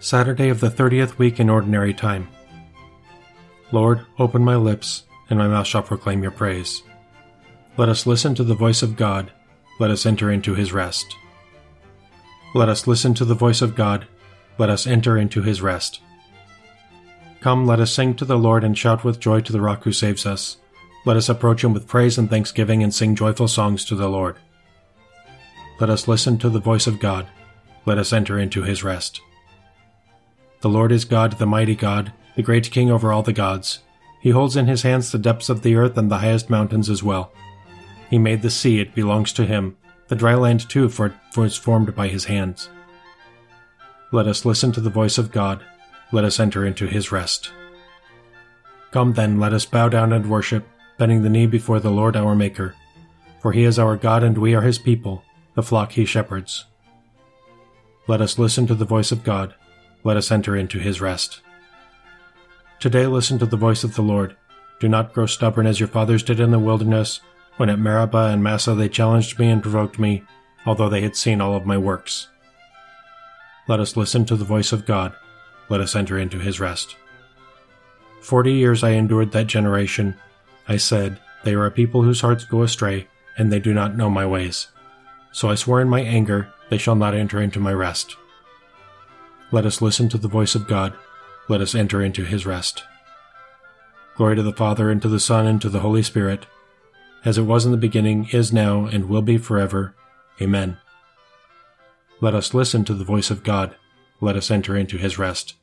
Saturday 0.00 0.48
of 0.48 0.60
the 0.60 0.70
thirtieth 0.70 1.18
week 1.18 1.40
in 1.40 1.50
Ordinary 1.50 1.92
Time. 1.92 2.28
Lord, 3.72 4.06
open 4.18 4.44
my 4.44 4.54
lips, 4.54 5.02
and 5.28 5.38
my 5.38 5.48
mouth 5.48 5.66
shall 5.66 5.82
proclaim 5.82 6.22
your 6.22 6.30
praise. 6.30 6.82
Let 7.76 7.88
us 7.88 8.06
listen 8.06 8.34
to 8.36 8.44
the 8.44 8.54
voice 8.54 8.80
of 8.80 8.96
God. 8.96 9.32
Let 9.80 9.90
us 9.90 10.06
enter 10.06 10.30
into 10.30 10.54
his 10.54 10.72
rest. 10.72 11.16
Let 12.54 12.68
us 12.68 12.86
listen 12.86 13.12
to 13.14 13.24
the 13.24 13.34
voice 13.34 13.60
of 13.60 13.74
God. 13.74 14.06
Let 14.56 14.70
us 14.70 14.86
enter 14.86 15.18
into 15.18 15.42
his 15.42 15.60
rest. 15.60 16.00
Come, 17.40 17.66
let 17.66 17.80
us 17.80 17.92
sing 17.92 18.14
to 18.16 18.24
the 18.24 18.38
Lord 18.38 18.62
and 18.62 18.78
shout 18.78 19.02
with 19.02 19.20
joy 19.20 19.40
to 19.40 19.52
the 19.52 19.60
rock 19.60 19.82
who 19.82 19.92
saves 19.92 20.24
us. 20.24 20.58
Let 21.04 21.16
us 21.16 21.28
approach 21.28 21.64
him 21.64 21.72
with 21.72 21.88
praise 21.88 22.18
and 22.18 22.30
thanksgiving 22.30 22.82
and 22.84 22.94
sing 22.94 23.16
joyful 23.16 23.48
songs 23.48 23.84
to 23.86 23.96
the 23.96 24.08
Lord. 24.08 24.36
Let 25.80 25.90
us 25.90 26.06
listen 26.06 26.38
to 26.38 26.48
the 26.48 26.60
voice 26.60 26.86
of 26.86 27.00
God. 27.00 27.26
Let 27.84 27.98
us 27.98 28.12
enter 28.12 28.38
into 28.38 28.62
his 28.62 28.84
rest. 28.84 29.20
The 30.60 30.68
Lord 30.68 30.90
is 30.90 31.04
God, 31.04 31.38
the 31.38 31.46
mighty 31.46 31.76
God, 31.76 32.12
the 32.34 32.42
great 32.42 32.70
King 32.72 32.90
over 32.90 33.12
all 33.12 33.22
the 33.22 33.32
gods. 33.32 33.78
He 34.20 34.30
holds 34.30 34.56
in 34.56 34.66
his 34.66 34.82
hands 34.82 35.12
the 35.12 35.18
depths 35.18 35.48
of 35.48 35.62
the 35.62 35.76
earth 35.76 35.96
and 35.96 36.10
the 36.10 36.18
highest 36.18 36.50
mountains 36.50 36.90
as 36.90 37.00
well. 37.00 37.32
He 38.10 38.18
made 38.18 38.42
the 38.42 38.50
sea, 38.50 38.80
it 38.80 38.94
belongs 38.94 39.32
to 39.34 39.44
him, 39.44 39.76
the 40.08 40.16
dry 40.16 40.34
land 40.34 40.68
too, 40.68 40.88
for 40.88 41.06
it 41.06 41.12
was 41.36 41.56
formed 41.56 41.94
by 41.94 42.08
his 42.08 42.24
hands. 42.24 42.70
Let 44.10 44.26
us 44.26 44.44
listen 44.44 44.72
to 44.72 44.80
the 44.80 44.90
voice 44.90 45.16
of 45.16 45.30
God. 45.30 45.62
Let 46.10 46.24
us 46.24 46.40
enter 46.40 46.66
into 46.66 46.88
his 46.88 47.12
rest. 47.12 47.52
Come 48.90 49.12
then, 49.12 49.38
let 49.38 49.52
us 49.52 49.66
bow 49.66 49.88
down 49.88 50.12
and 50.12 50.28
worship, 50.28 50.66
bending 50.96 51.22
the 51.22 51.30
knee 51.30 51.46
before 51.46 51.78
the 51.78 51.90
Lord 51.90 52.16
our 52.16 52.34
Maker. 52.34 52.74
For 53.40 53.52
he 53.52 53.62
is 53.62 53.78
our 53.78 53.96
God 53.96 54.24
and 54.24 54.36
we 54.36 54.54
are 54.54 54.62
his 54.62 54.78
people, 54.78 55.22
the 55.54 55.62
flock 55.62 55.92
he 55.92 56.04
shepherds. 56.04 56.64
Let 58.08 58.20
us 58.20 58.40
listen 58.40 58.66
to 58.66 58.74
the 58.74 58.84
voice 58.84 59.12
of 59.12 59.22
God 59.22 59.54
let 60.08 60.16
us 60.16 60.32
enter 60.32 60.56
into 60.56 60.78
his 60.78 61.02
rest. 61.02 61.42
Today 62.80 63.06
listen 63.06 63.38
to 63.40 63.44
the 63.44 63.58
voice 63.58 63.84
of 63.84 63.94
the 63.94 64.00
Lord. 64.00 64.34
Do 64.80 64.88
not 64.88 65.12
grow 65.12 65.26
stubborn 65.26 65.66
as 65.66 65.78
your 65.78 65.86
fathers 65.86 66.22
did 66.22 66.40
in 66.40 66.50
the 66.50 66.58
wilderness, 66.58 67.20
when 67.58 67.68
at 67.68 67.78
Meribah 67.78 68.30
and 68.32 68.42
Massah 68.42 68.74
they 68.74 68.88
challenged 68.88 69.38
me 69.38 69.50
and 69.50 69.60
provoked 69.60 69.98
me, 69.98 70.24
although 70.64 70.88
they 70.88 71.02
had 71.02 71.14
seen 71.14 71.42
all 71.42 71.54
of 71.54 71.66
my 71.66 71.76
works. 71.76 72.28
Let 73.68 73.80
us 73.80 73.98
listen 73.98 74.24
to 74.24 74.36
the 74.36 74.46
voice 74.46 74.72
of 74.72 74.86
God. 74.86 75.12
Let 75.68 75.82
us 75.82 75.94
enter 75.94 76.18
into 76.18 76.38
his 76.38 76.58
rest. 76.58 76.96
Forty 78.22 78.54
years 78.54 78.82
I 78.82 78.92
endured 78.92 79.32
that 79.32 79.46
generation. 79.46 80.14
I 80.66 80.78
said, 80.78 81.20
They 81.44 81.52
are 81.52 81.66
a 81.66 81.70
people 81.70 82.02
whose 82.02 82.22
hearts 82.22 82.46
go 82.46 82.62
astray, 82.62 83.08
and 83.36 83.52
they 83.52 83.60
do 83.60 83.74
not 83.74 83.94
know 83.94 84.08
my 84.08 84.24
ways. 84.24 84.68
So 85.32 85.50
I 85.50 85.54
swore 85.54 85.82
in 85.82 85.88
my 85.90 86.00
anger, 86.00 86.48
They 86.70 86.78
shall 86.78 86.96
not 86.96 87.12
enter 87.12 87.42
into 87.42 87.60
my 87.60 87.74
rest. 87.74 88.16
Let 89.50 89.64
us 89.64 89.80
listen 89.80 90.08
to 90.10 90.18
the 90.18 90.28
voice 90.28 90.54
of 90.54 90.68
God. 90.68 90.92
Let 91.48 91.62
us 91.62 91.74
enter 91.74 92.02
into 92.02 92.24
his 92.24 92.44
rest. 92.44 92.84
Glory 94.16 94.36
to 94.36 94.42
the 94.42 94.52
Father, 94.52 94.90
and 94.90 95.00
to 95.00 95.08
the 95.08 95.20
Son, 95.20 95.46
and 95.46 95.60
to 95.62 95.68
the 95.68 95.80
Holy 95.80 96.02
Spirit, 96.02 96.46
as 97.24 97.38
it 97.38 97.42
was 97.42 97.64
in 97.64 97.72
the 97.72 97.78
beginning, 97.78 98.28
is 98.32 98.52
now, 98.52 98.84
and 98.84 99.08
will 99.08 99.22
be 99.22 99.38
forever. 99.38 99.94
Amen. 100.40 100.76
Let 102.20 102.34
us 102.34 102.52
listen 102.52 102.84
to 102.84 102.94
the 102.94 103.04
voice 103.04 103.30
of 103.30 103.42
God. 103.42 103.74
Let 104.20 104.36
us 104.36 104.50
enter 104.50 104.76
into 104.76 104.98
his 104.98 105.18
rest. 105.18 105.54